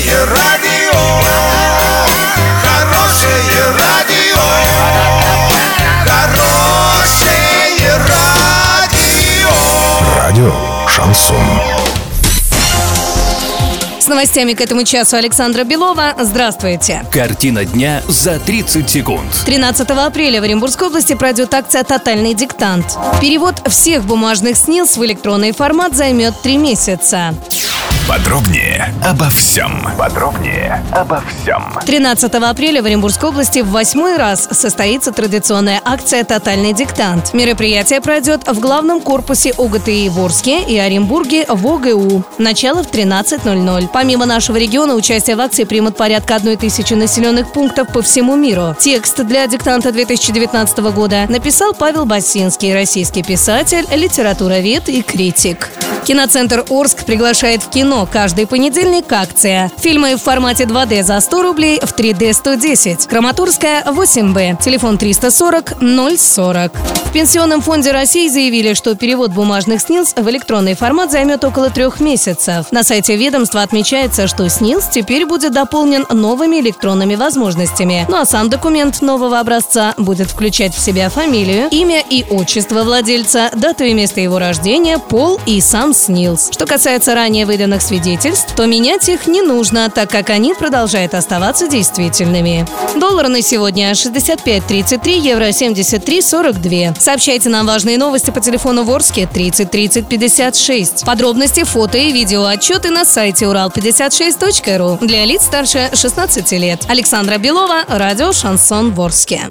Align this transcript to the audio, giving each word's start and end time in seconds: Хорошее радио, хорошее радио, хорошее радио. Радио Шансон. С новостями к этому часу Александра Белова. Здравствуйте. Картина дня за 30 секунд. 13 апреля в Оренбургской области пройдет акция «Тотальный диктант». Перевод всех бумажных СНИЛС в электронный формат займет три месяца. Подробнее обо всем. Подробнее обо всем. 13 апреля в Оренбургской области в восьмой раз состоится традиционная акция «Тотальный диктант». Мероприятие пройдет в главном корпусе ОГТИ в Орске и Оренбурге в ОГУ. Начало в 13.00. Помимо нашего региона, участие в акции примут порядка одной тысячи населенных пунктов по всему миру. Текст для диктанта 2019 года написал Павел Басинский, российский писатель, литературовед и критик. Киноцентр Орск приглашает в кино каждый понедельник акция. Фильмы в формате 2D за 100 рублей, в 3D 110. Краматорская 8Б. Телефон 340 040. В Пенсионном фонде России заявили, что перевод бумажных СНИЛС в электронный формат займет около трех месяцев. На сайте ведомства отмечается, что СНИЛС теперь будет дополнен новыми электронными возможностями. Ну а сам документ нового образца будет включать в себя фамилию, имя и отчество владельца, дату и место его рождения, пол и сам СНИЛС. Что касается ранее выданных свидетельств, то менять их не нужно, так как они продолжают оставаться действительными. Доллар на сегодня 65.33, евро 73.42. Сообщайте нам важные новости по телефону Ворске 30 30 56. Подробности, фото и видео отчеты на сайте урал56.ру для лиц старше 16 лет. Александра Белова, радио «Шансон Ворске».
Хорошее 0.00 0.24
радио, 0.24 0.98
хорошее 2.62 3.64
радио, 3.78 4.40
хорошее 6.06 7.98
радио. 8.08 9.50
Радио 10.16 10.54
Шансон. 10.88 11.36
С 13.98 14.06
новостями 14.06 14.54
к 14.54 14.62
этому 14.62 14.84
часу 14.84 15.16
Александра 15.16 15.64
Белова. 15.64 16.14
Здравствуйте. 16.18 17.04
Картина 17.12 17.66
дня 17.66 18.02
за 18.08 18.38
30 18.38 18.88
секунд. 18.88 19.30
13 19.44 19.90
апреля 19.90 20.40
в 20.40 20.44
Оренбургской 20.44 20.86
области 20.88 21.14
пройдет 21.14 21.52
акция 21.52 21.84
«Тотальный 21.84 22.32
диктант». 22.32 22.96
Перевод 23.20 23.62
всех 23.68 24.04
бумажных 24.04 24.56
СНИЛС 24.56 24.96
в 24.96 25.04
электронный 25.04 25.52
формат 25.52 25.94
займет 25.94 26.40
три 26.42 26.56
месяца. 26.56 27.34
Подробнее 28.10 28.92
обо 29.04 29.30
всем. 29.30 29.86
Подробнее 29.96 30.84
обо 30.90 31.22
всем. 31.28 31.62
13 31.86 32.34
апреля 32.34 32.82
в 32.82 32.86
Оренбургской 32.86 33.28
области 33.28 33.60
в 33.60 33.70
восьмой 33.70 34.16
раз 34.16 34.48
состоится 34.50 35.12
традиционная 35.12 35.80
акция 35.84 36.24
«Тотальный 36.24 36.72
диктант». 36.72 37.32
Мероприятие 37.34 38.00
пройдет 38.00 38.48
в 38.48 38.58
главном 38.58 39.00
корпусе 39.00 39.52
ОГТИ 39.56 40.08
в 40.08 40.18
Орске 40.18 40.60
и 40.64 40.76
Оренбурге 40.76 41.46
в 41.48 41.64
ОГУ. 41.64 42.24
Начало 42.36 42.82
в 42.82 42.90
13.00. 42.90 43.88
Помимо 43.92 44.26
нашего 44.26 44.56
региона, 44.56 44.96
участие 44.96 45.36
в 45.36 45.40
акции 45.40 45.62
примут 45.62 45.96
порядка 45.96 46.34
одной 46.34 46.56
тысячи 46.56 46.94
населенных 46.94 47.52
пунктов 47.52 47.92
по 47.92 48.02
всему 48.02 48.34
миру. 48.34 48.74
Текст 48.76 49.24
для 49.24 49.46
диктанта 49.46 49.92
2019 49.92 50.78
года 50.92 51.26
написал 51.28 51.74
Павел 51.74 52.06
Басинский, 52.06 52.74
российский 52.74 53.22
писатель, 53.22 53.86
литературовед 53.94 54.88
и 54.88 55.00
критик. 55.02 55.70
Киноцентр 56.04 56.64
Орск 56.70 57.04
приглашает 57.04 57.62
в 57.62 57.70
кино 57.70 58.08
каждый 58.10 58.46
понедельник 58.46 59.12
акция. 59.12 59.70
Фильмы 59.78 60.16
в 60.16 60.22
формате 60.22 60.64
2D 60.64 61.02
за 61.02 61.20
100 61.20 61.42
рублей, 61.42 61.80
в 61.80 61.92
3D 61.92 62.32
110. 62.32 63.06
Краматорская 63.06 63.82
8Б. 63.84 64.62
Телефон 64.62 64.98
340 64.98 65.74
040. 66.18 66.99
В 67.10 67.12
Пенсионном 67.12 67.60
фонде 67.60 67.90
России 67.90 68.28
заявили, 68.28 68.72
что 68.72 68.94
перевод 68.94 69.32
бумажных 69.32 69.80
СНИЛС 69.80 70.14
в 70.14 70.30
электронный 70.30 70.76
формат 70.76 71.10
займет 71.10 71.42
около 71.42 71.68
трех 71.68 71.98
месяцев. 71.98 72.66
На 72.70 72.84
сайте 72.84 73.16
ведомства 73.16 73.62
отмечается, 73.62 74.28
что 74.28 74.48
СНИЛС 74.48 74.84
теперь 74.92 75.26
будет 75.26 75.52
дополнен 75.52 76.06
новыми 76.08 76.60
электронными 76.60 77.16
возможностями. 77.16 78.06
Ну 78.08 78.16
а 78.16 78.24
сам 78.24 78.48
документ 78.48 79.02
нового 79.02 79.40
образца 79.40 79.92
будет 79.98 80.30
включать 80.30 80.72
в 80.72 80.78
себя 80.78 81.10
фамилию, 81.10 81.66
имя 81.72 82.00
и 82.08 82.24
отчество 82.30 82.84
владельца, 82.84 83.50
дату 83.56 83.82
и 83.82 83.92
место 83.92 84.20
его 84.20 84.38
рождения, 84.38 84.98
пол 84.98 85.40
и 85.46 85.60
сам 85.60 85.92
СНИЛС. 85.92 86.50
Что 86.52 86.64
касается 86.64 87.16
ранее 87.16 87.44
выданных 87.44 87.82
свидетельств, 87.82 88.54
то 88.54 88.66
менять 88.66 89.08
их 89.08 89.26
не 89.26 89.42
нужно, 89.42 89.90
так 89.90 90.10
как 90.10 90.30
они 90.30 90.54
продолжают 90.54 91.14
оставаться 91.14 91.66
действительными. 91.66 92.68
Доллар 92.94 93.26
на 93.26 93.42
сегодня 93.42 93.90
65.33, 93.90 95.18
евро 95.18 95.48
73.42. 95.48 96.99
Сообщайте 97.00 97.48
нам 97.48 97.66
важные 97.66 97.96
новости 97.96 98.30
по 98.30 98.40
телефону 98.40 98.84
Ворске 98.84 99.26
30 99.26 99.70
30 99.70 100.06
56. 100.06 101.04
Подробности, 101.06 101.64
фото 101.64 101.96
и 101.96 102.12
видео 102.12 102.44
отчеты 102.44 102.90
на 102.90 103.06
сайте 103.06 103.46
урал56.ру 103.46 104.98
для 105.06 105.24
лиц 105.24 105.44
старше 105.44 105.90
16 105.94 106.52
лет. 106.52 106.84
Александра 106.88 107.38
Белова, 107.38 107.84
радио 107.88 108.32
«Шансон 108.32 108.92
Ворске». 108.92 109.48